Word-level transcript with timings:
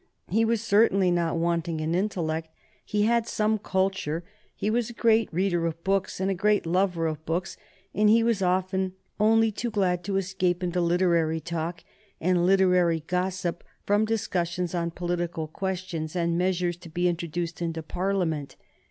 He 0.29 0.43
was 0.43 0.63
certainly 0.63 1.11
not 1.11 1.37
wanting 1.37 1.79
in 1.79 1.93
intellect, 1.93 2.49
he 2.83 3.03
had 3.03 3.27
some 3.27 3.59
culture, 3.59 4.23
he 4.55 4.67
was 4.71 4.89
a 4.89 4.93
great 4.93 5.31
reader 5.31 5.67
of 5.67 5.83
books 5.83 6.19
and 6.19 6.31
a 6.31 6.33
great 6.33 6.65
lover 6.65 7.05
of 7.05 7.23
books, 7.23 7.55
and 7.93 8.09
he 8.09 8.23
was 8.23 8.41
often 8.41 8.93
only 9.19 9.51
too 9.51 9.69
glad 9.69 10.03
to 10.05 10.17
escape 10.17 10.63
into 10.63 10.81
literary 10.81 11.39
talk 11.39 11.83
and 12.19 12.47
literary 12.47 13.01
gossip 13.05 13.63
from 13.85 14.05
discussions 14.05 14.73
on 14.73 14.89
political 14.89 15.47
questions 15.47 16.15
and 16.15 16.35
measures 16.35 16.77
to 16.77 16.89
be 16.89 17.07
introduced 17.07 17.61
into 17.61 17.83
Parliament. 17.83 18.55